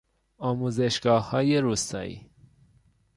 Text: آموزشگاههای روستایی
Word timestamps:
آموزشگاههای 0.37 1.57
روستایی 1.57 2.29